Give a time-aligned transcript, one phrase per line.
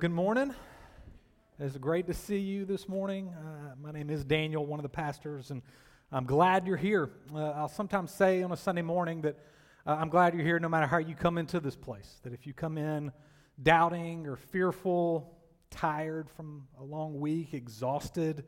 [0.00, 0.52] Good morning.
[1.60, 3.28] It's great to see you this morning.
[3.28, 5.62] Uh, my name is Daniel, one of the pastors, and
[6.10, 7.10] I'm glad you're here.
[7.32, 9.38] Uh, I'll sometimes say on a Sunday morning that
[9.86, 12.18] uh, I'm glad you're here no matter how you come into this place.
[12.24, 13.12] That if you come in
[13.62, 15.32] doubting or fearful,
[15.70, 18.42] tired from a long week, exhausted,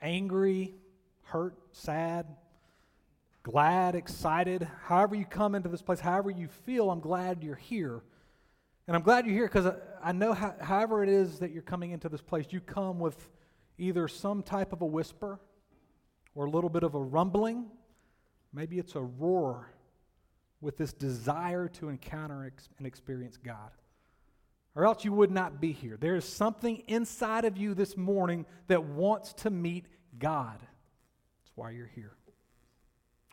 [0.00, 0.76] angry,
[1.24, 2.24] hurt, sad,
[3.42, 8.02] glad, excited, however you come into this place, however you feel, I'm glad you're here
[8.86, 9.72] and I'm glad you're here because
[10.02, 13.30] I know how, however it is that you're coming into this place, you come with
[13.78, 15.40] either some type of a whisper
[16.34, 17.66] or a little bit of a rumbling.
[18.52, 19.72] Maybe it's a roar
[20.60, 23.70] with this desire to encounter and experience God.
[24.74, 25.96] Or else you would not be here.
[25.98, 29.86] There is something inside of you this morning that wants to meet
[30.18, 30.58] God.
[30.60, 32.12] That's why you're here.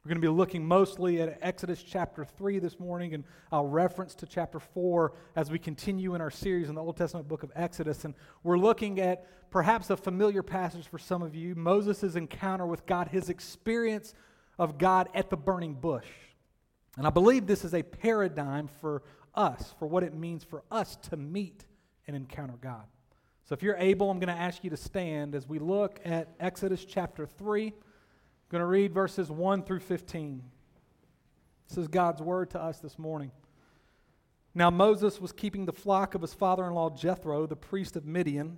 [0.06, 4.14] We're going to be looking mostly at Exodus chapter 3 this morning, and I'll reference
[4.16, 7.54] to chapter 4 as we continue in our series in the Old Testament book of
[7.56, 8.04] Exodus.
[8.04, 12.86] And we're looking at perhaps a familiar passage for some of you Moses' encounter with
[12.86, 14.14] God, his experience
[14.60, 16.10] of God at the burning bush.
[16.98, 20.98] And I believe this is a paradigm for us, for what it means for us
[21.12, 21.64] to meet
[22.08, 22.84] and encounter God.
[23.46, 26.28] So if you're able, I'm going to ask you to stand as we look at
[26.42, 27.72] Exodus chapter 3
[28.54, 30.44] going to read verses 1 through 15.
[31.68, 33.32] This is God's word to us this morning.
[34.54, 38.06] Now Moses was keeping the flock of his father in law Jethro, the priest of
[38.06, 38.58] Midian,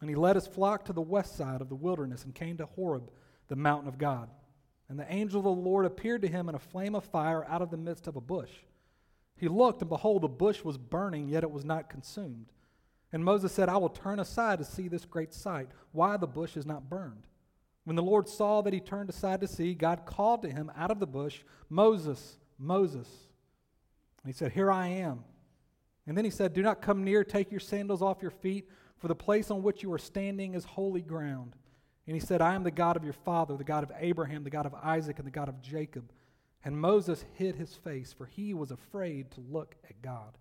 [0.00, 2.66] and he led his flock to the west side of the wilderness and came to
[2.66, 3.12] Horeb,
[3.46, 4.28] the mountain of God.
[4.88, 7.62] And the angel of the Lord appeared to him in a flame of fire out
[7.62, 8.50] of the midst of a bush.
[9.36, 12.46] He looked, and behold, the bush was burning, yet it was not consumed.
[13.12, 16.56] And Moses said, I will turn aside to see this great sight, why the bush
[16.56, 17.28] is not burned.
[17.88, 20.90] When the Lord saw that he turned aside to see, God called to him out
[20.90, 23.08] of the bush, Moses, Moses.
[24.22, 25.24] And he said, Here I am.
[26.06, 29.08] And then he said, Do not come near, take your sandals off your feet, for
[29.08, 31.56] the place on which you are standing is holy ground.
[32.06, 34.50] And he said, I am the God of your father, the God of Abraham, the
[34.50, 36.12] God of Isaac, and the God of Jacob.
[36.62, 40.36] And Moses hid his face, for he was afraid to look at God.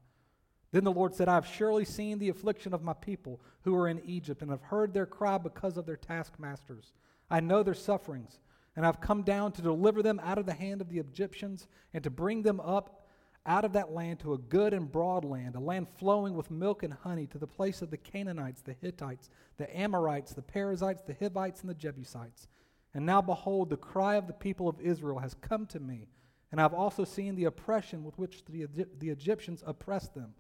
[0.74, 3.88] Then the Lord said, I have surely seen the affliction of my people who are
[3.88, 6.92] in Egypt, and have heard their cry because of their taskmasters.
[7.30, 8.40] I know their sufferings,
[8.76, 12.04] and I've come down to deliver them out of the hand of the Egyptians and
[12.04, 13.06] to bring them up
[13.46, 16.84] out of that land to a good and broad land, a land flowing with milk
[16.84, 21.16] and honey, to the place of the Canaanites, the Hittites, the Amorites, the Perizzites, the
[21.18, 22.48] Hivites, and the Jebusites.
[22.94, 26.08] And now behold, the cry of the people of Israel has come to me,
[26.52, 28.68] and I've also seen the oppression with which the,
[29.00, 30.34] the Egyptians oppressed them.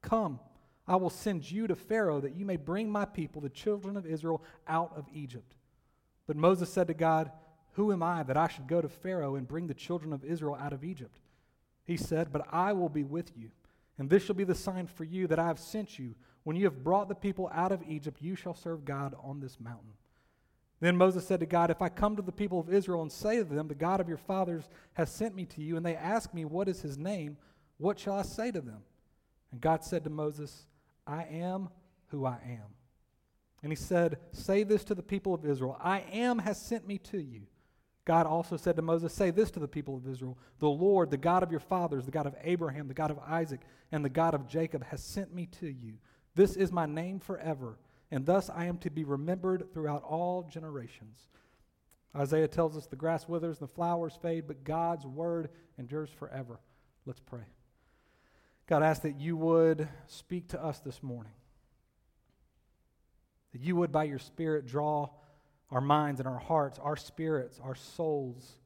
[0.00, 0.38] Come,
[0.86, 4.06] I will send you to Pharaoh that you may bring my people, the children of
[4.06, 5.54] Israel, out of Egypt.
[6.32, 7.30] But Moses said to God,
[7.72, 10.56] Who am I that I should go to Pharaoh and bring the children of Israel
[10.58, 11.20] out of Egypt?
[11.84, 13.50] He said, But I will be with you,
[13.98, 16.14] and this shall be the sign for you that I have sent you.
[16.44, 19.60] When you have brought the people out of Egypt, you shall serve God on this
[19.60, 19.92] mountain.
[20.80, 23.36] Then Moses said to God, If I come to the people of Israel and say
[23.36, 26.32] to them, The God of your fathers has sent me to you, and they ask
[26.32, 27.36] me, What is his name?
[27.76, 28.80] What shall I say to them?
[29.50, 30.62] And God said to Moses,
[31.06, 31.68] I am
[32.06, 32.81] who I am.
[33.62, 36.98] And he said, Say this to the people of Israel I am has sent me
[36.98, 37.42] to you.
[38.04, 41.16] God also said to Moses, Say this to the people of Israel The Lord, the
[41.16, 43.60] God of your fathers, the God of Abraham, the God of Isaac,
[43.92, 45.94] and the God of Jacob, has sent me to you.
[46.34, 47.78] This is my name forever,
[48.10, 51.28] and thus I am to be remembered throughout all generations.
[52.14, 56.60] Isaiah tells us the grass withers and the flowers fade, but God's word endures forever.
[57.06, 57.44] Let's pray.
[58.66, 61.32] God, I ask that you would speak to us this morning.
[63.52, 65.08] That you would, by your Spirit, draw
[65.70, 68.56] our minds and our hearts, our spirits, our souls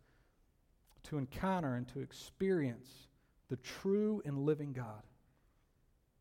[1.05, 3.09] to encounter and to experience
[3.49, 5.03] the true and living God.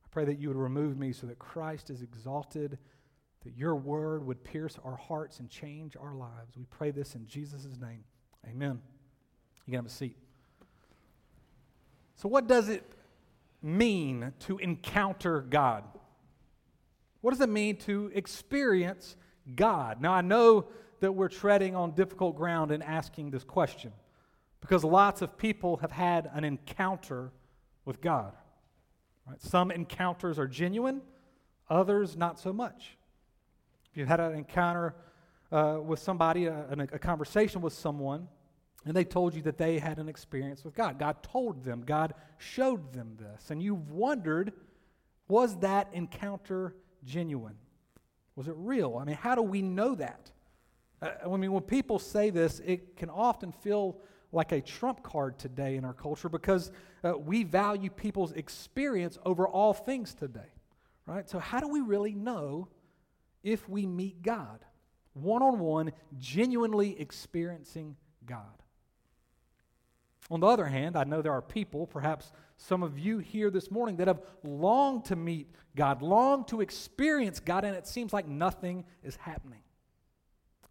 [0.03, 2.77] I pray that you would remove me so that Christ is exalted,
[3.43, 6.55] that your word would pierce our hearts and change our lives.
[6.55, 8.03] We pray this in Jesus' name.
[8.47, 8.79] Amen.
[9.65, 10.17] You can have a seat.
[12.15, 12.83] So, what does it
[13.61, 15.83] mean to encounter God?
[17.25, 19.15] What does it mean to experience
[19.55, 19.99] God?
[19.99, 20.67] Now, I know
[20.99, 23.91] that we're treading on difficult ground in asking this question
[24.61, 27.31] because lots of people have had an encounter
[27.83, 28.31] with God.
[29.27, 29.41] Right?
[29.41, 31.01] Some encounters are genuine,
[31.67, 32.95] others not so much.
[33.89, 34.93] If you've had an encounter
[35.51, 38.27] uh, with somebody, a, a conversation with someone,
[38.85, 40.99] and they told you that they had an experience with God.
[40.99, 43.49] God told them, God showed them this.
[43.49, 44.53] And you've wondered,
[45.27, 46.75] was that encounter
[47.05, 47.55] genuine?
[48.35, 48.97] Was it real?
[48.99, 50.31] I mean, how do we know that?
[51.01, 53.97] Uh, I mean, when people say this, it can often feel
[54.31, 56.71] like a trump card today in our culture because
[57.03, 60.51] uh, we value people's experience over all things today.
[61.05, 61.29] Right?
[61.29, 62.67] So, how do we really know
[63.43, 64.65] if we meet God?
[65.13, 68.43] One on one, genuinely experiencing God.
[70.29, 73.69] On the other hand, I know there are people, perhaps some of you here this
[73.69, 78.27] morning, that have longed to meet God, longed to experience God, and it seems like
[78.27, 79.61] nothing is happening.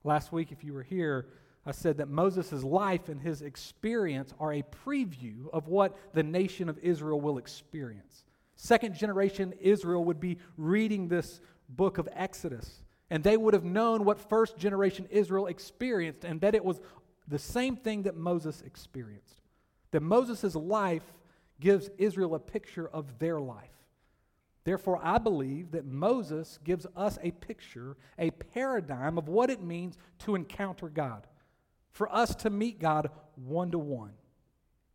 [0.02, 1.26] Last week, if you were here,
[1.66, 6.68] I said that Moses' life and his experience are a preview of what the nation
[6.68, 8.24] of Israel will experience.
[8.56, 14.04] Second generation Israel would be reading this book of Exodus, and they would have known
[14.04, 16.80] what first generation Israel experienced, and that it was
[17.26, 19.40] the same thing that Moses experienced
[19.94, 21.04] that Moses' life
[21.60, 23.70] gives Israel a picture of their life.
[24.64, 29.98] Therefore, I believe that Moses gives us a picture, a paradigm of what it means
[30.20, 31.26] to encounter God,
[31.90, 34.14] for us to meet God one to one,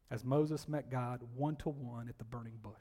[0.10, 2.74] as Moses met God one to one at the burning bush.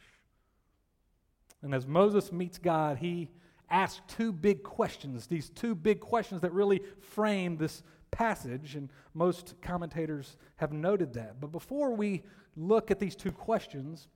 [1.63, 3.29] And as Moses meets God, he
[3.69, 9.55] asks two big questions, these two big questions that really frame this passage, and most
[9.61, 11.39] commentators have noted that.
[11.39, 12.23] But before we
[12.59, 14.09] look at these two questions,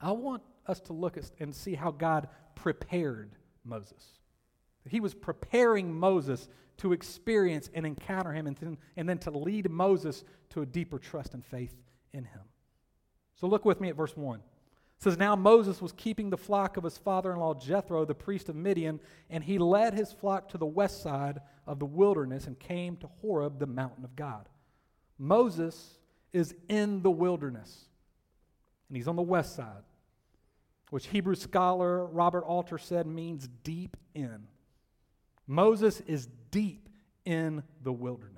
[0.00, 3.32] I want us to look at and see how God prepared
[3.64, 4.18] Moses.
[4.88, 6.48] He was preparing Moses
[6.78, 10.98] to experience and encounter him, and then, and then to lead Moses to a deeper
[10.98, 11.74] trust and faith
[12.12, 12.40] in him.
[13.36, 14.38] So look with me at verse 1.
[14.38, 14.42] It
[15.02, 18.48] says, Now Moses was keeping the flock of his father in law Jethro, the priest
[18.48, 22.58] of Midian, and he led his flock to the west side of the wilderness and
[22.58, 24.48] came to Horeb, the mountain of God.
[25.18, 25.99] Moses
[26.32, 27.86] is in the wilderness,
[28.88, 29.82] and he's on the west side,
[30.90, 34.46] which Hebrew scholar Robert Alter said means deep in.
[35.46, 36.88] Moses is deep
[37.24, 38.36] in the wilderness.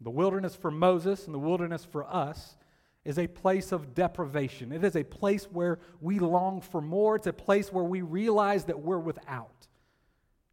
[0.00, 2.56] The wilderness for Moses and the wilderness for us
[3.04, 4.72] is a place of deprivation.
[4.72, 7.16] It is a place where we long for more.
[7.16, 9.66] It's a place where we realize that we're without.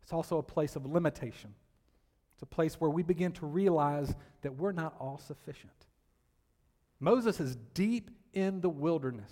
[0.04, 1.54] It's also a place of limitation.
[2.36, 5.87] It's a place where we begin to realize that we're not all sufficient.
[7.00, 9.32] Moses is deep in the wilderness.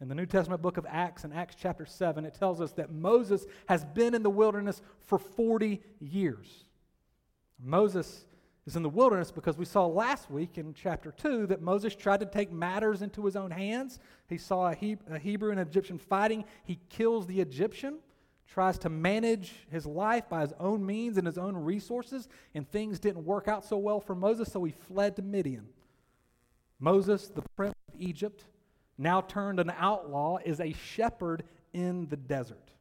[0.00, 2.92] In the New Testament book of Acts, in Acts chapter 7, it tells us that
[2.92, 6.64] Moses has been in the wilderness for 40 years.
[7.62, 8.26] Moses
[8.66, 12.20] is in the wilderness because we saw last week in chapter 2 that Moses tried
[12.20, 13.98] to take matters into his own hands.
[14.28, 16.44] He saw a, he- a Hebrew and Egyptian fighting.
[16.64, 17.98] He kills the Egyptian,
[18.46, 22.98] tries to manage his life by his own means and his own resources, and things
[22.98, 25.68] didn't work out so well for Moses, so he fled to Midian.
[26.78, 28.44] Moses, the prince of Egypt,
[28.98, 32.72] now turned an outlaw, is a shepherd in the desert.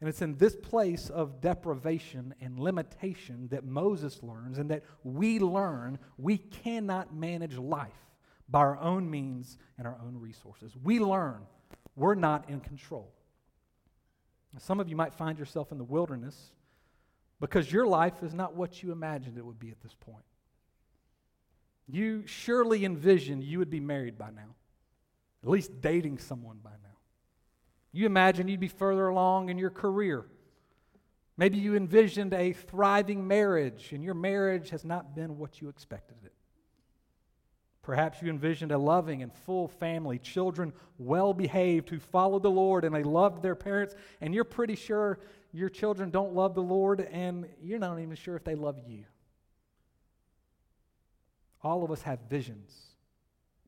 [0.00, 5.38] And it's in this place of deprivation and limitation that Moses learns and that we
[5.38, 7.92] learn we cannot manage life
[8.48, 10.76] by our own means and our own resources.
[10.82, 11.42] We learn
[11.94, 13.10] we're not in control.
[14.58, 16.52] Some of you might find yourself in the wilderness
[17.40, 20.24] because your life is not what you imagined it would be at this point.
[21.88, 24.54] You surely envisioned you would be married by now,
[25.42, 26.96] at least dating someone by now.
[27.92, 30.26] You imagine you'd be further along in your career.
[31.36, 36.16] Maybe you envisioned a thriving marriage, and your marriage has not been what you expected
[36.24, 36.32] it.
[37.82, 42.84] Perhaps you envisioned a loving and full family, children well behaved who followed the Lord
[42.84, 45.20] and they loved their parents, and you're pretty sure
[45.52, 49.04] your children don't love the Lord, and you're not even sure if they love you.
[51.62, 52.86] All of us have visions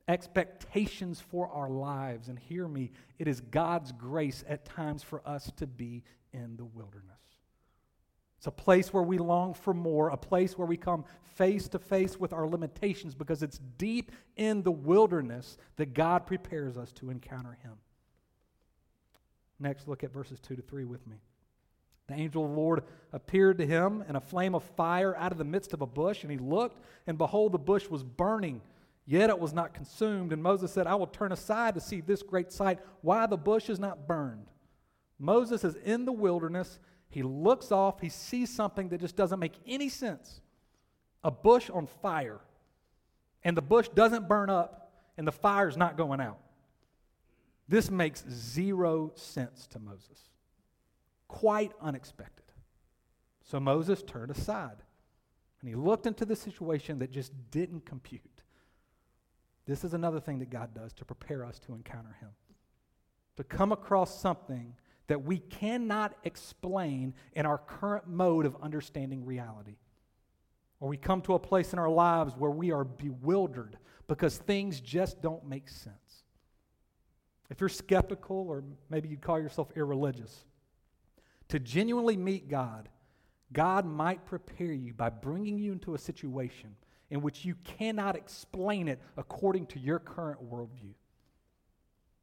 [0.09, 2.29] expectations for our lives.
[2.29, 6.03] And hear me, it is God's grace at times for us to be
[6.33, 7.05] in the wilderness.
[8.39, 11.05] It's a place where we long for more, a place where we come
[11.35, 16.77] face to face with our limitations because it's deep in the wilderness that God prepares
[16.77, 17.75] us to encounter Him.
[19.61, 21.17] Next, look at verses 2 to 3 with me.
[22.09, 25.39] The angel of the Lord appeared to him in a flame of fire out of
[25.39, 28.61] the midst of a bush, and he looked, and behold, the bush was burning
[29.09, 30.35] Yet it was not consumed.
[30.35, 33.71] And Moses said, I will turn aside to see this great sight, why the bush
[33.71, 34.49] is not burned.
[35.19, 36.79] Moses is in the wilderness.
[37.09, 38.03] He looks off.
[38.03, 40.43] He sees something that just doesn't make any sense
[41.25, 42.39] a bush on fire.
[43.43, 46.39] And the bush doesn't burn up, and the fire's not going out.
[47.67, 50.29] This makes zero sense to Moses.
[51.29, 52.45] Quite unexpected.
[53.45, 54.83] So Moses turned aside
[55.61, 58.43] and he looked into the situation that just didn't compute.
[59.67, 62.31] This is another thing that God does to prepare us to encounter Him.
[63.37, 64.75] To come across something
[65.09, 69.77] that we cannot explain in our current mode of understanding reality.
[70.81, 74.81] Or we come to a place in our lives where we are bewildered because things
[74.81, 76.25] just don't make sense.
[77.51, 80.45] if you're skeptical, or maybe you'd call yourself irreligious,
[81.49, 82.89] to genuinely meet God,
[83.53, 86.77] God might prepare you by bringing you into a situation
[87.11, 90.93] in which you cannot explain it according to your current worldview.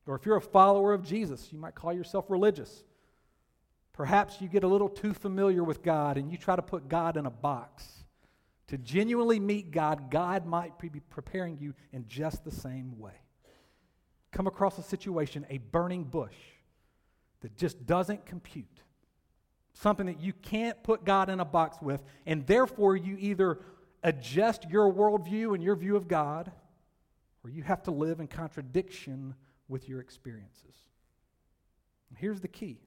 [0.05, 2.84] Or if you're a follower of Jesus, you might call yourself religious.
[3.94, 7.17] Perhaps you get a little too familiar with God and you try to put God
[7.17, 8.03] in a box.
[8.67, 13.13] To genuinely meet God, God might be preparing you in just the same way.
[14.32, 16.36] Come across a situation, a burning bush,
[17.41, 18.82] that just doesn't compute.
[19.77, 23.60] Something that you can't put God in a box with, and therefore you either
[24.03, 26.51] adjust your worldview and your view of God,
[27.44, 29.36] or you have to live in contradiction
[29.67, 30.75] with your experiences.
[32.17, 32.79] Here's the key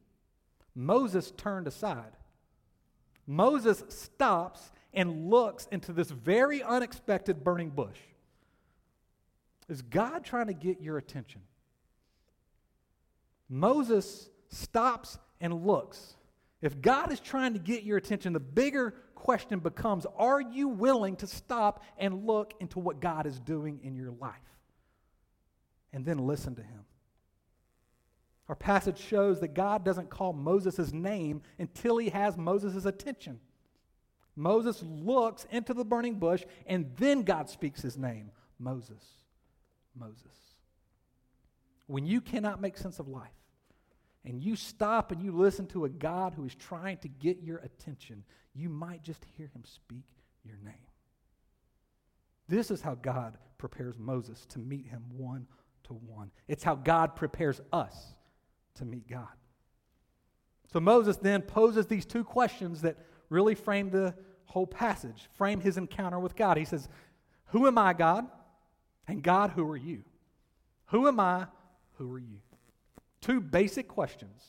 [0.74, 2.16] Moses turned aside.
[3.26, 7.98] Moses stops and looks into this very unexpected burning bush.
[9.68, 11.42] Is God trying to get your attention?
[13.50, 16.14] Moses stops and looks.
[16.60, 21.16] If God is trying to get your attention, the bigger question becomes are you willing
[21.16, 24.34] to stop and look into what God is doing in your life?
[25.92, 26.84] And then listen to Him.
[28.48, 33.40] Our passage shows that God doesn't call Moses' name until he has Moses' attention.
[34.34, 39.04] Moses looks into the burning bush, and then God speaks his name Moses,
[39.94, 40.24] Moses.
[41.86, 43.30] When you cannot make sense of life,
[44.28, 47.58] and you stop and you listen to a God who is trying to get your
[47.58, 48.22] attention,
[48.54, 50.04] you might just hear him speak
[50.44, 50.74] your name.
[52.46, 55.46] This is how God prepares Moses to meet him one
[55.84, 56.30] to one.
[56.46, 58.14] It's how God prepares us
[58.76, 59.28] to meet God.
[60.72, 62.98] So Moses then poses these two questions that
[63.30, 66.58] really frame the whole passage, frame his encounter with God.
[66.58, 66.88] He says,
[67.46, 68.26] Who am I, God?
[69.06, 70.04] And God, who are you?
[70.86, 71.46] Who am I?
[71.96, 72.40] Who are you?
[73.20, 74.42] Two basic questions.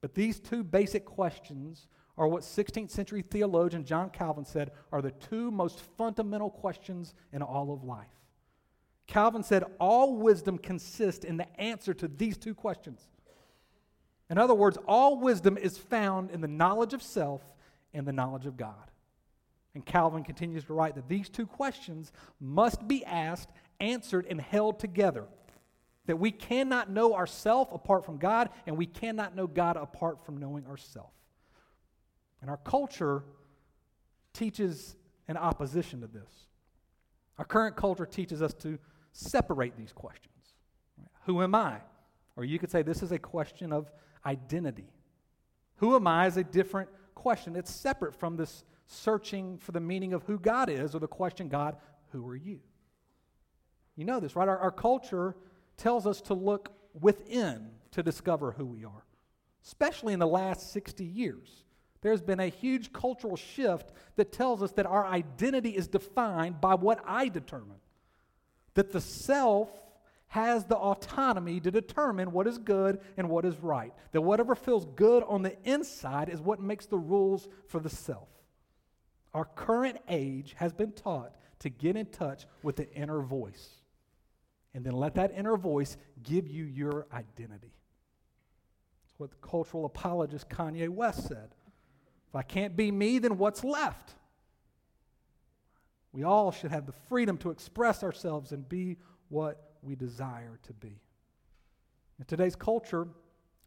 [0.00, 5.10] But these two basic questions are what 16th century theologian John Calvin said are the
[5.10, 8.06] two most fundamental questions in all of life.
[9.06, 13.00] Calvin said all wisdom consists in the answer to these two questions.
[14.30, 17.42] In other words, all wisdom is found in the knowledge of self
[17.92, 18.90] and the knowledge of God.
[19.74, 23.50] And Calvin continues to write that these two questions must be asked,
[23.80, 25.26] answered, and held together.
[26.06, 30.38] That we cannot know ourself apart from God, and we cannot know God apart from
[30.38, 31.12] knowing ourself.
[32.40, 33.24] And our culture
[34.32, 34.96] teaches
[35.28, 36.48] an opposition to this.
[37.38, 38.78] Our current culture teaches us to
[39.12, 40.34] separate these questions.
[41.24, 41.78] Who am I?
[42.36, 43.90] Or you could say this is a question of
[44.26, 44.92] identity.
[45.76, 46.90] Who am I is a different
[47.24, 47.56] question.
[47.56, 51.48] It's separate from this searching for the meaning of who God is or the question,
[51.48, 51.76] God,
[52.12, 52.60] who are you?
[53.96, 54.46] You know this, right?
[54.46, 55.34] Our, our culture
[55.76, 59.04] tells us to look within to discover who we are,
[59.64, 61.64] especially in the last 60 years.
[62.00, 66.74] There's been a huge cultural shift that tells us that our identity is defined by
[66.74, 67.78] what I determine,
[68.74, 69.70] that the self
[70.28, 73.92] has the autonomy to determine what is good and what is right.
[74.12, 78.28] That whatever feels good on the inside is what makes the rules for the self.
[79.32, 83.68] Our current age has been taught to get in touch with the inner voice
[84.74, 87.72] and then let that inner voice give you your identity.
[89.04, 91.54] That's what the cultural apologist Kanye West said.
[92.28, 94.14] If I can't be me, then what's left?
[96.12, 100.72] We all should have the freedom to express ourselves and be what we desire to
[100.72, 101.00] be.
[102.18, 103.08] And today's culture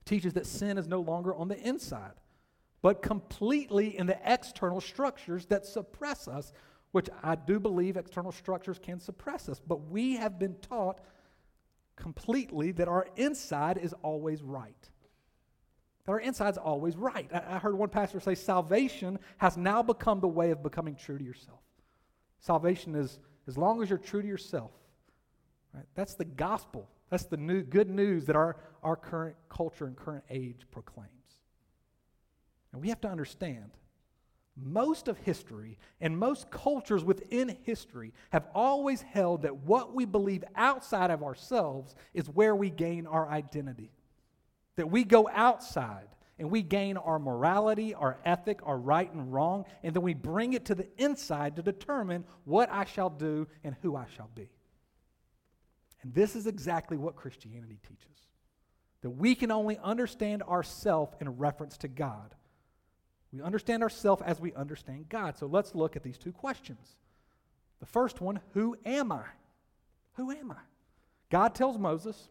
[0.05, 2.13] teaches that sin is no longer on the inside,
[2.81, 6.53] but completely in the external structures that suppress us,
[6.97, 9.61] which I do believe external structures can suppress us.
[9.67, 10.99] But we have been taught
[11.95, 14.89] completely that our inside is always right.
[16.05, 17.29] That our inside's always right.
[17.31, 21.23] I, heard one pastor say salvation has now become the way of becoming true to
[21.23, 21.59] yourself.
[22.39, 24.71] Salvation is as long as you're true to yourself,
[25.71, 25.85] Right?
[25.93, 26.89] That's the gospel.
[27.11, 31.11] That's the new, good news that our, our current culture and current age proclaims.
[32.73, 33.69] And we have to understand
[34.57, 40.43] most of history and most cultures within history have always held that what we believe
[40.55, 43.91] outside of ourselves is where we gain our identity.
[44.75, 46.07] That we go outside
[46.39, 50.53] and we gain our morality, our ethic, our right and wrong, and then we bring
[50.53, 54.49] it to the inside to determine what I shall do and who I shall be.
[56.01, 58.27] And this is exactly what Christianity teaches
[59.01, 62.33] that we can only understand ourself in reference to God.
[63.31, 65.37] We understand ourselves as we understand God.
[65.37, 66.95] So let's look at these two questions.
[67.79, 69.25] The first one Who am I?
[70.13, 70.61] Who am I?
[71.29, 72.29] God tells Moses,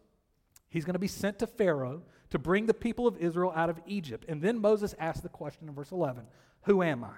[0.69, 3.79] He's going to be sent to Pharaoh to bring the people of Israel out of
[3.85, 4.25] Egypt.
[4.27, 6.25] And then Moses asks the question in verse 11
[6.63, 7.15] Who am I?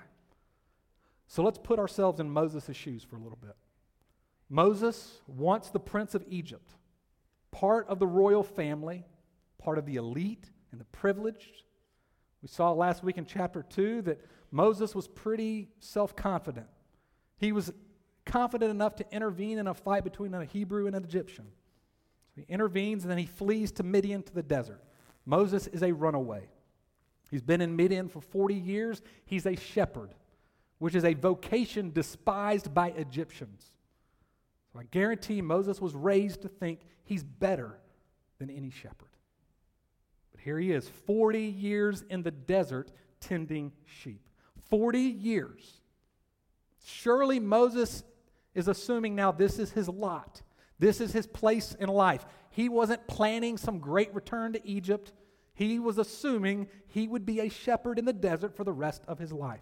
[1.27, 3.55] So let's put ourselves in Moses' shoes for a little bit.
[4.49, 6.73] Moses, once the prince of Egypt,
[7.51, 9.05] part of the royal family,
[9.59, 11.63] part of the elite and the privileged.
[12.41, 16.67] We saw last week in chapter 2 that Moses was pretty self confident.
[17.37, 17.71] He was
[18.25, 21.45] confident enough to intervene in a fight between a Hebrew and an Egyptian.
[22.35, 24.81] So he intervenes and then he flees to Midian to the desert.
[25.25, 26.47] Moses is a runaway.
[27.29, 29.01] He's been in Midian for 40 years.
[29.25, 30.13] He's a shepherd,
[30.79, 33.71] which is a vocation despised by Egyptians.
[34.71, 37.77] So I guarantee Moses was raised to think he's better
[38.39, 39.08] than any shepherd.
[40.49, 44.19] Here he is, 40 years in the desert tending sheep.
[44.71, 45.79] 40 years.
[46.83, 48.03] Surely Moses
[48.55, 50.41] is assuming now this is his lot.
[50.79, 52.25] This is his place in life.
[52.49, 55.13] He wasn't planning some great return to Egypt.
[55.53, 59.19] He was assuming he would be a shepherd in the desert for the rest of
[59.19, 59.61] his life.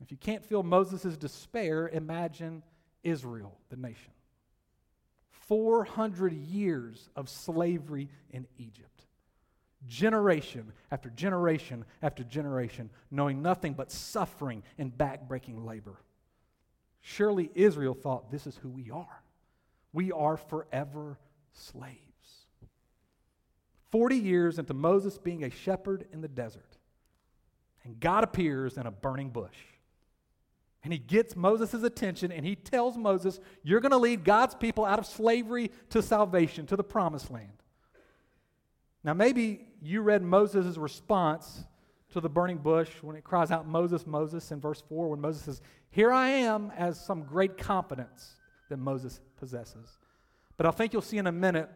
[0.00, 2.64] If you can't feel Moses' despair, imagine
[3.04, 4.10] Israel, the nation.
[5.46, 9.04] 400 years of slavery in Egypt.
[9.86, 15.96] Generation after generation after generation, knowing nothing but suffering and backbreaking labor.
[17.00, 19.22] Surely Israel thought this is who we are.
[19.92, 21.18] We are forever
[21.52, 21.98] slaves.
[23.90, 26.76] 40 years into Moses being a shepherd in the desert,
[27.84, 29.56] and God appears in a burning bush.
[30.84, 34.84] And he gets Moses' attention and he tells Moses, You're going to lead God's people
[34.84, 37.62] out of slavery to salvation, to the promised land.
[39.02, 41.64] Now, maybe you read Moses' response
[42.10, 45.42] to the burning bush when it cries out, Moses, Moses, in verse 4, when Moses
[45.42, 48.36] says, Here I am, as some great confidence
[48.68, 49.98] that Moses possesses.
[50.56, 51.70] But I think you'll see in a minute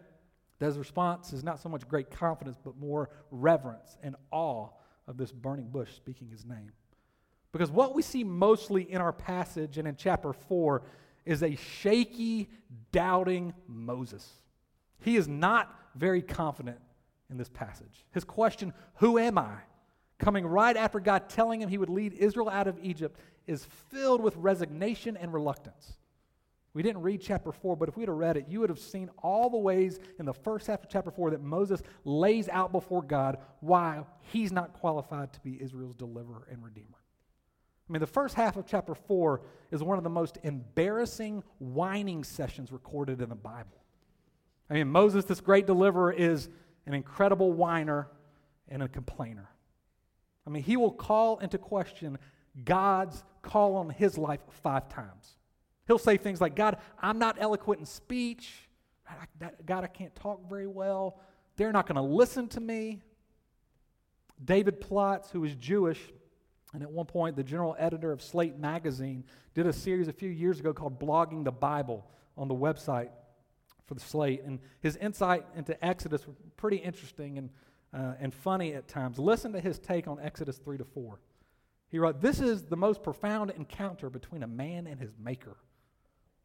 [0.58, 4.68] that his response is not so much great confidence, but more reverence and awe
[5.06, 6.72] of this burning bush speaking his name.
[7.52, 10.82] Because what we see mostly in our passage and in chapter 4
[11.24, 12.48] is a shaky,
[12.90, 14.26] doubting Moses.
[15.00, 16.78] He is not very confident
[17.32, 18.06] in this passage.
[18.12, 19.56] His question, Who am I?
[20.22, 24.22] coming right after God telling him he would lead Israel out of Egypt, is filled
[24.22, 25.94] with resignation and reluctance.
[26.74, 29.10] We didn't read chapter 4, but if we'd have read it, you would have seen
[29.18, 33.02] all the ways in the first half of chapter 4 that Moses lays out before
[33.02, 36.86] God why he's not qualified to be Israel's deliverer and redeemer.
[37.88, 42.24] I mean, the first half of chapter 4 is one of the most embarrassing whining
[42.24, 43.82] sessions recorded in the Bible.
[44.70, 46.48] I mean, Moses, this great deliverer, is
[46.86, 48.08] an incredible whiner
[48.68, 49.48] and a complainer.
[50.46, 52.18] I mean, he will call into question
[52.64, 55.36] God's call on his life five times.
[55.86, 58.68] He'll say things like, God, I'm not eloquent in speech.
[59.66, 61.20] God, I can't talk very well.
[61.56, 63.02] They're not going to listen to me.
[64.44, 66.00] David Plotz, who is Jewish,
[66.72, 70.30] and at one point, the general editor of Slate magazine did a series a few
[70.30, 73.10] years ago called Blogging the Bible on the website
[73.92, 74.42] for the Slate.
[74.44, 77.50] And his insight into Exodus was pretty interesting and,
[77.92, 79.18] uh, and funny at times.
[79.18, 81.20] Listen to his take on Exodus 3 to 4.
[81.90, 85.56] He wrote, This is the most profound encounter between a man and his maker.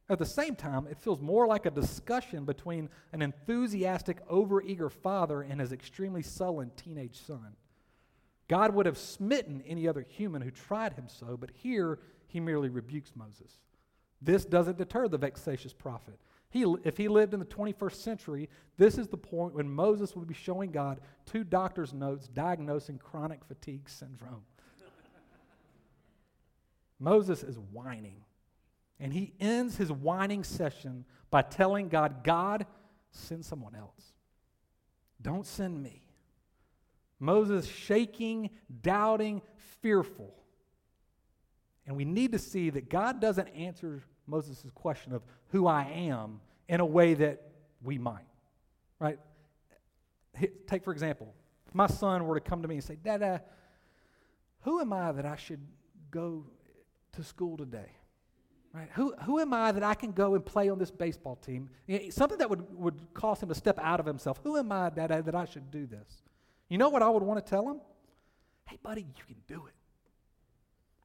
[0.09, 5.41] At the same time, it feels more like a discussion between an enthusiastic, overeager father
[5.41, 7.55] and his extremely sullen teenage son.
[8.47, 12.69] God would have smitten any other human who tried him so, but here he merely
[12.69, 13.59] rebukes Moses.
[14.21, 16.17] This doesn't deter the vexatious prophet.
[16.49, 20.27] He, if he lived in the 21st century, this is the point when Moses would
[20.27, 24.43] be showing God two doctor's notes diagnosing chronic fatigue syndrome.
[26.99, 28.23] Moses is whining.
[28.99, 32.65] And he ends his whining session by telling God, God,
[33.11, 34.13] send someone else.
[35.21, 36.03] Don't send me.
[37.19, 38.49] Moses shaking,
[38.81, 39.41] doubting,
[39.81, 40.33] fearful.
[41.85, 46.41] And we need to see that God doesn't answer Moses' question of who I am
[46.67, 47.41] in a way that
[47.83, 48.25] we might.
[48.99, 49.19] Right?
[50.67, 51.33] Take, for example,
[51.67, 53.41] if my son were to come to me and say, Dada,
[54.61, 55.61] who am I that I should
[56.11, 56.45] go
[57.13, 57.91] to school today?
[58.73, 58.89] Right?
[58.93, 61.69] Who, who am I that I can go and play on this baseball team?
[62.09, 64.39] Something that would, would cause him to step out of himself.
[64.43, 66.21] Who am I, Dada, that I should do this?
[66.69, 67.79] You know what I would want to tell him?
[68.67, 69.73] Hey, buddy, you can do it.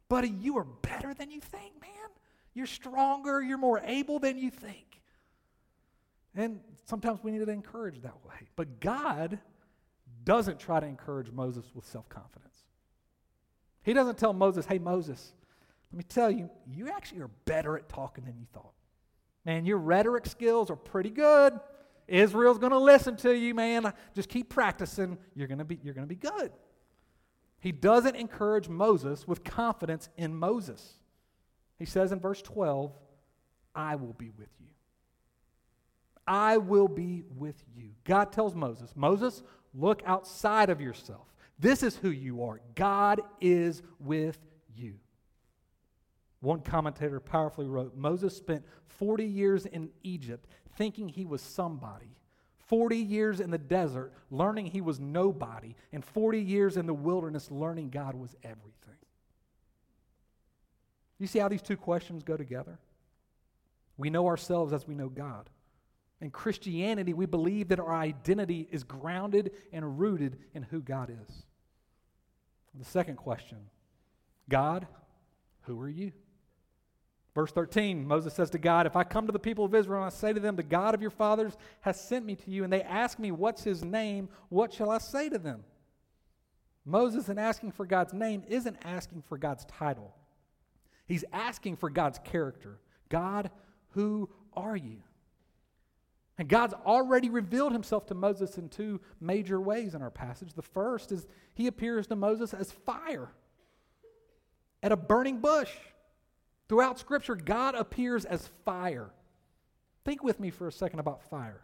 [0.08, 1.90] Buddy, you are better than you think, man.
[2.54, 5.00] You're stronger, you're more able than you think.
[6.34, 8.48] And sometimes we need to encourage that way.
[8.56, 9.38] But God
[10.24, 12.56] doesn't try to encourage Moses with self confidence.
[13.82, 15.32] He doesn't tell Moses, hey, Moses,
[15.92, 18.72] let me tell you, you actually are better at talking than you thought.
[19.44, 21.58] Man, your rhetoric skills are pretty good.
[22.06, 23.92] Israel's going to listen to you, man.
[24.14, 25.18] Just keep practicing.
[25.34, 26.52] You're going to be you're going to be good.
[27.58, 30.98] He doesn't encourage Moses with confidence in Moses.
[31.78, 32.92] He says in verse 12,
[33.74, 34.66] I will be with you.
[36.26, 37.90] I will be with you.
[38.04, 39.42] God tells Moses, Moses,
[39.74, 41.26] look outside of yourself.
[41.58, 42.60] This is who you are.
[42.74, 44.38] God is with
[44.74, 44.94] you.
[46.40, 52.16] One commentator powerfully wrote Moses spent 40 years in Egypt thinking he was somebody,
[52.66, 57.50] 40 years in the desert learning he was nobody, and 40 years in the wilderness
[57.50, 58.71] learning God was everything.
[61.22, 62.80] You see how these two questions go together?
[63.96, 65.48] We know ourselves as we know God.
[66.20, 71.44] In Christianity, we believe that our identity is grounded and rooted in who God is.
[72.74, 73.58] The second question
[74.48, 74.88] God,
[75.60, 76.10] who are you?
[77.36, 80.12] Verse 13, Moses says to God, If I come to the people of Israel and
[80.12, 82.72] I say to them, The God of your fathers has sent me to you, and
[82.72, 84.28] they ask me, What's his name?
[84.48, 85.62] What shall I say to them?
[86.84, 90.16] Moses, in asking for God's name, isn't asking for God's title.
[91.06, 92.78] He's asking for God's character.
[93.08, 93.50] God,
[93.90, 95.02] who are you?
[96.38, 100.54] And God's already revealed himself to Moses in two major ways in our passage.
[100.54, 103.30] The first is he appears to Moses as fire
[104.82, 105.70] at a burning bush.
[106.68, 109.10] Throughout Scripture, God appears as fire.
[110.04, 111.62] Think with me for a second about fire.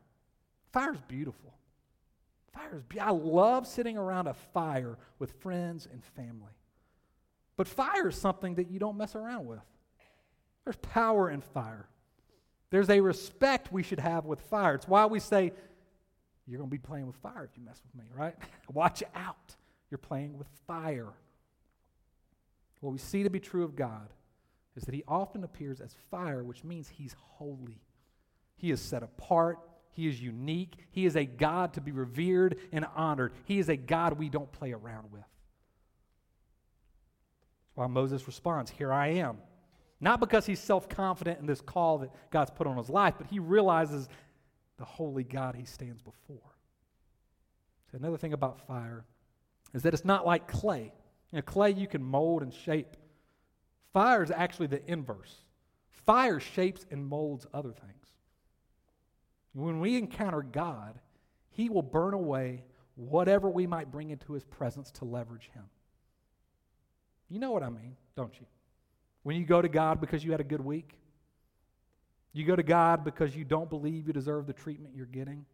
[0.73, 1.55] Fire is beautiful.
[2.53, 6.53] Fire is be- I love sitting around a fire with friends and family.
[7.59, 9.59] But fire is something that you don't mess around with.
[10.65, 11.89] There's power in fire.
[12.71, 14.77] There's a respect we should have with fire.
[14.77, 15.53] It's why we say,
[16.47, 18.37] You're going to be playing with fire if you mess with me, right?
[18.73, 19.57] Watch out.
[19.91, 21.09] You're playing with fire.
[22.81, 24.09] What we see to be true of God
[24.77, 27.83] is that he often appears as fire, which means he's holy.
[28.57, 29.59] He is set apart.
[29.91, 30.77] He is unique.
[30.93, 33.33] He is a God to be revered and honored.
[33.47, 35.25] He is a God we don't play around with.
[37.79, 39.39] While Moses responds, Here I am.
[40.01, 43.29] Not because he's self confident in this call that God's put on his life, but
[43.29, 44.09] he realizes
[44.79, 46.57] the holy God he stands before.
[47.93, 49.05] So another thing about fire
[49.75, 50.93] is that it's not like clay.
[51.31, 52.97] You know, clay you can mold and shape.
[53.93, 55.37] Fire is actually the inverse.
[56.05, 58.09] Fire shapes and molds other things.
[59.53, 60.99] When we encounter God,
[61.51, 62.65] He will burn away
[62.97, 65.67] whatever we might bring into His presence to leverage Him.
[67.29, 68.47] You know what I mean, don't you?
[69.23, 70.99] When you go to God because you had a good week,
[72.33, 75.45] you go to God because you don't believe you deserve the treatment you're getting,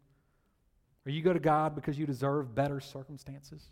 [1.07, 3.71] or you go to God because you deserve better circumstances.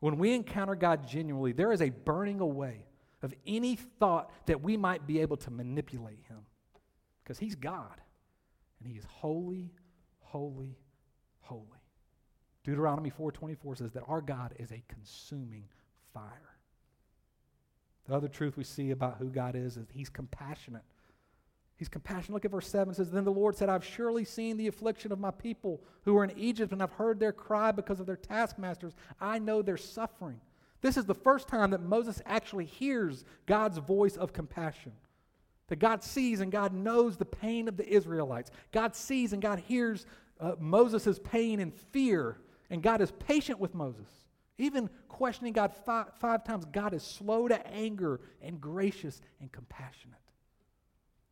[0.00, 2.84] When we encounter God genuinely, there is a burning away
[3.22, 6.38] of any thought that we might be able to manipulate him.
[7.22, 8.00] Because he's God,
[8.78, 9.70] and he is holy,
[10.20, 10.78] holy,
[11.40, 11.64] holy.
[12.64, 15.64] Deuteronomy 4:24 says that our God is a consuming
[16.12, 16.56] fire.
[18.06, 20.82] The other truth we see about who God is is he's compassionate.
[21.76, 22.34] He's compassionate.
[22.34, 25.12] Look at verse 7 it says, Then the Lord said, I've surely seen the affliction
[25.12, 28.16] of my people who are in Egypt, and I've heard their cry because of their
[28.16, 28.94] taskmasters.
[29.20, 30.40] I know their suffering.
[30.80, 34.92] This is the first time that Moses actually hears God's voice of compassion.
[35.68, 38.50] That God sees and God knows the pain of the Israelites.
[38.72, 40.06] God sees and God hears
[40.40, 42.38] uh, Moses' pain and fear,
[42.70, 44.08] and God is patient with Moses.
[44.58, 50.18] Even questioning God five, five times, God is slow to anger and gracious and compassionate.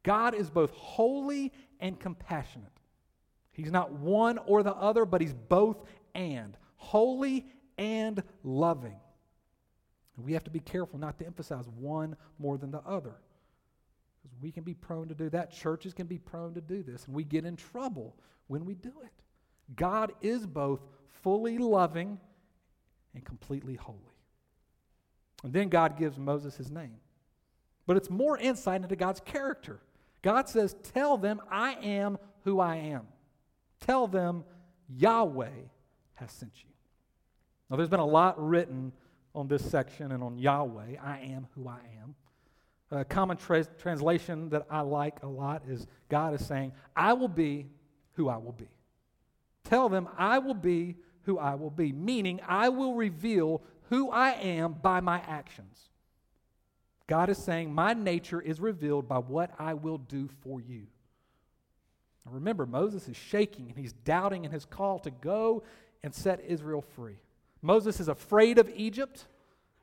[0.04, 2.70] God is both holy and compassionate.
[3.52, 5.82] He's not one or the other, but He's both
[6.14, 8.96] and holy and loving.
[10.16, 13.16] And we have to be careful not to emphasize one more than the other.
[14.22, 15.52] Because we can be prone to do that.
[15.52, 17.06] Churches can be prone to do this.
[17.06, 19.12] And we get in trouble when we do it.
[19.74, 20.80] God is both
[21.22, 22.18] fully loving
[23.16, 23.98] and completely holy.
[25.42, 26.98] And then God gives Moses his name.
[27.86, 29.80] But it's more insight into God's character.
[30.22, 33.06] God says, Tell them I am who I am.
[33.80, 34.44] Tell them
[34.88, 35.48] Yahweh
[36.14, 36.70] has sent you.
[37.70, 38.92] Now, there's been a lot written
[39.34, 40.96] on this section and on Yahweh.
[41.02, 42.14] I am who I am.
[42.90, 47.28] A common tra- translation that I like a lot is God is saying, I will
[47.28, 47.66] be
[48.12, 48.68] who I will be.
[49.64, 50.96] Tell them, I will be
[51.26, 55.90] who I will be, meaning I will reveal who I am by my actions.
[57.06, 60.86] God is saying, My nature is revealed by what I will do for you.
[62.24, 65.62] Now remember, Moses is shaking and he's doubting in his call to go
[66.02, 67.18] and set Israel free.
[67.62, 69.26] Moses is afraid of Egypt.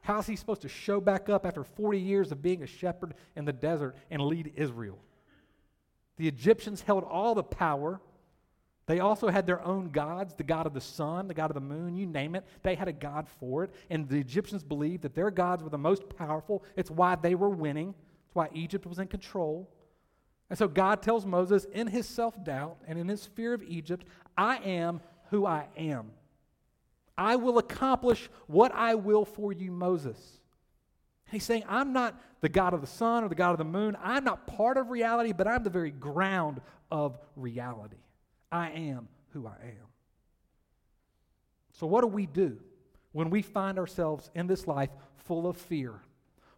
[0.02, 3.14] How is he supposed to show back up after 40 years of being a shepherd
[3.36, 5.00] in the desert and lead Israel?
[6.18, 8.02] The Egyptians held all the power,
[8.86, 11.62] They also had their own gods, the god of the sun, the god of the
[11.62, 12.44] moon, you name it.
[12.64, 13.72] They had a god for it.
[13.90, 16.64] And the Egyptians believed that their gods were the most powerful.
[16.76, 19.70] It's why they were winning, it's why Egypt was in control.
[20.50, 24.06] And so God tells Moses, in his self doubt and in his fear of Egypt,
[24.38, 26.12] I am who I am.
[27.18, 30.18] I will accomplish what I will for you, Moses.
[31.32, 33.98] He's saying, I'm not the God of the sun or the God of the moon.
[34.04, 38.03] I'm not part of reality, but I'm the very ground of reality.
[38.54, 39.88] I am who I am.
[41.74, 42.60] So, what do we do
[43.12, 45.96] when we find ourselves in this life full of fear,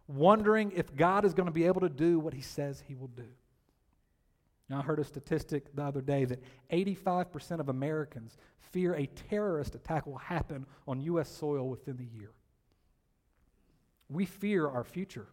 [0.06, 3.08] wondering if God is going to be able to do what he says he will
[3.08, 3.26] do?
[4.68, 9.74] Now, I heard a statistic the other day that 85% of Americans fear a terrorist
[9.74, 11.30] attack will happen on U.S.
[11.30, 12.32] soil within the year.
[14.10, 15.28] We fear our future.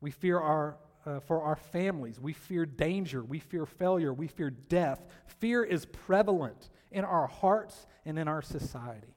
[0.00, 2.20] We fear our uh, for our families.
[2.20, 3.22] We fear danger.
[3.22, 4.12] We fear failure.
[4.12, 5.04] We fear death.
[5.40, 9.16] Fear is prevalent in our hearts and in our society.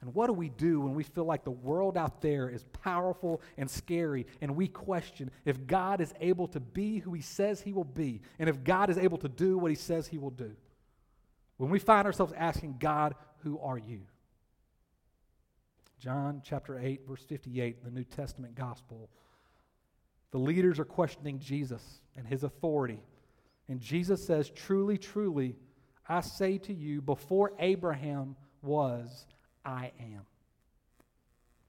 [0.00, 3.42] And what do we do when we feel like the world out there is powerful
[3.56, 7.72] and scary and we question if God is able to be who he says he
[7.72, 10.54] will be and if God is able to do what he says he will do?
[11.56, 14.02] When we find ourselves asking, God, who are you?
[15.98, 19.10] John chapter 8, verse 58, the New Testament gospel
[20.30, 21.82] the leaders are questioning Jesus
[22.16, 23.02] and his authority.
[23.68, 25.56] And Jesus says, Truly, truly,
[26.08, 29.26] I say to you, before Abraham was,
[29.64, 30.22] I am.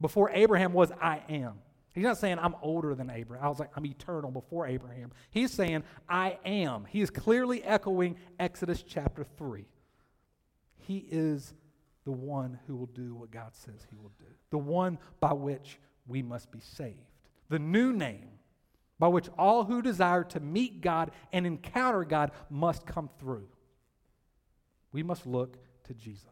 [0.01, 1.55] Before Abraham was, I am.
[1.93, 3.45] He's not saying I'm older than Abraham.
[3.45, 5.11] I was like, I'm eternal before Abraham.
[5.31, 6.85] He's saying, I am.
[6.85, 9.65] He is clearly echoing Exodus chapter 3.
[10.77, 11.53] He is
[12.05, 15.79] the one who will do what God says he will do, the one by which
[16.07, 16.97] we must be saved.
[17.49, 18.29] The new name
[18.99, 23.47] by which all who desire to meet God and encounter God must come through.
[24.91, 26.25] We must look to Jesus.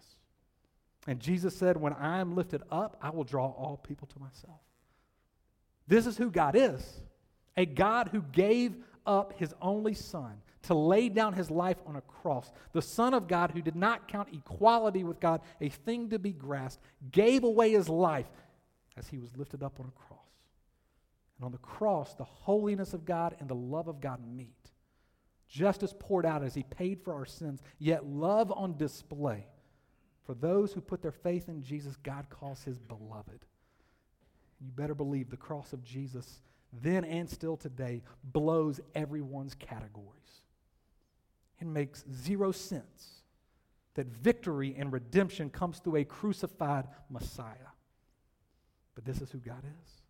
[1.08, 4.60] And Jesus said, When I am lifted up, I will draw all people to myself.
[5.88, 7.02] This is who God is
[7.56, 8.76] a God who gave
[9.06, 12.52] up his only Son to lay down his life on a cross.
[12.74, 16.34] The Son of God, who did not count equality with God a thing to be
[16.34, 18.28] grasped, gave away his life
[18.98, 20.27] as he was lifted up on a cross.
[21.38, 24.72] And on the cross, the holiness of God and the love of God meet.
[25.48, 29.48] Justice poured out as he paid for our sins, yet love on display.
[30.26, 33.46] For those who put their faith in Jesus, God calls his beloved.
[34.60, 36.42] You better believe the cross of Jesus,
[36.74, 40.12] then and still today, blows everyone's categories.
[41.62, 43.22] It makes zero sense
[43.94, 47.72] that victory and redemption comes through a crucified Messiah.
[48.96, 50.02] But this is who God is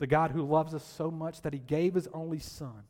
[0.00, 2.82] the God who loves us so much that he gave his only Son,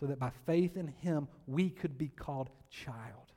[0.00, 3.32] so that by faith in him we could be called child.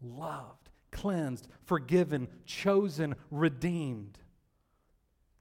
[0.00, 4.16] Loved, cleansed, forgiven, chosen, redeemed.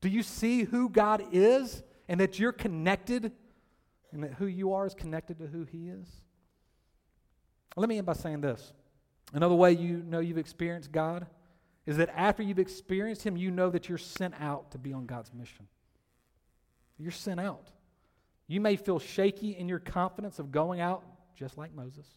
[0.01, 3.31] Do you see who God is and that you're connected
[4.11, 6.07] and that who you are is connected to who he is?
[7.75, 8.73] Let me end by saying this.
[9.31, 11.27] Another way you know you've experienced God
[11.85, 15.05] is that after you've experienced him, you know that you're sent out to be on
[15.05, 15.67] God's mission.
[16.97, 17.69] You're sent out.
[18.47, 21.03] You may feel shaky in your confidence of going out
[21.35, 22.07] just like Moses.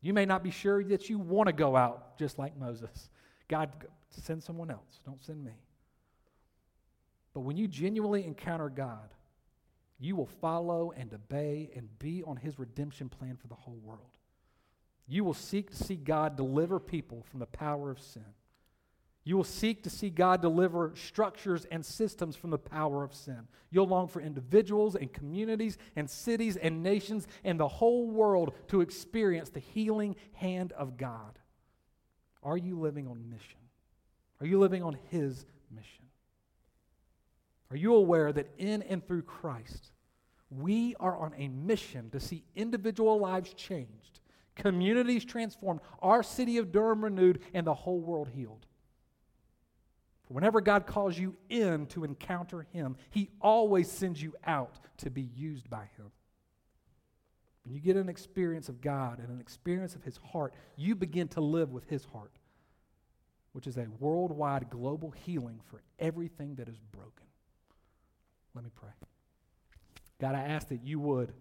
[0.00, 3.10] You may not be sure that you want to go out just like Moses.
[3.48, 3.70] God,
[4.10, 5.00] send someone else.
[5.04, 5.52] Don't send me.
[7.34, 9.08] But when you genuinely encounter God,
[9.98, 14.00] you will follow and obey and be on his redemption plan for the whole world.
[15.08, 18.24] You will seek to see God deliver people from the power of sin.
[19.28, 23.46] You will seek to see God deliver structures and systems from the power of sin.
[23.70, 28.80] You'll long for individuals and communities and cities and nations and the whole world to
[28.80, 31.38] experience the healing hand of God.
[32.42, 33.58] Are you living on mission?
[34.40, 36.06] Are you living on His mission?
[37.70, 39.92] Are you aware that in and through Christ,
[40.48, 44.20] we are on a mission to see individual lives changed,
[44.54, 48.64] communities transformed, our city of Durham renewed, and the whole world healed?
[50.28, 55.10] For whenever God calls you in to encounter Him, He always sends you out to
[55.10, 56.10] be used by Him.
[57.64, 61.28] When you get an experience of God and an experience of His heart, you begin
[61.28, 62.32] to live with His heart,
[63.52, 67.26] which is a worldwide global healing for everything that is broken.
[68.54, 68.90] Let me pray.
[70.20, 71.32] God, I ask that you would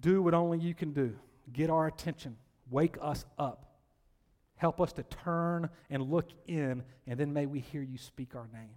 [0.00, 1.14] do what only you can do.
[1.52, 2.36] Get our attention.
[2.68, 3.63] Wake us up
[4.56, 8.48] Help us to turn and look in, and then may we hear you speak our
[8.52, 8.76] name.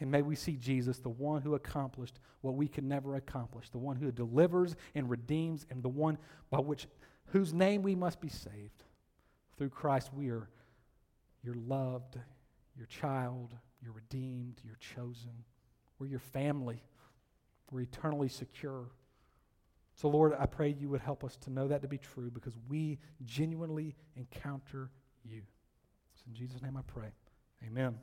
[0.00, 3.78] And may we see Jesus, the one who accomplished what we could never accomplish, the
[3.78, 6.18] one who delivers and redeems, and the one
[6.50, 6.88] by which
[7.26, 8.82] whose name we must be saved.
[9.56, 10.48] Through Christ we are
[11.44, 12.18] you're loved,
[12.76, 15.32] you're child, you're redeemed, you're chosen.
[15.98, 16.82] We're your family.
[17.70, 18.90] We're eternally secure.
[19.94, 22.54] So, Lord, I pray you would help us to know that to be true because
[22.68, 24.90] we genuinely encounter
[25.24, 25.42] you.
[26.14, 27.12] So in Jesus' name I pray.
[27.66, 27.98] Amen.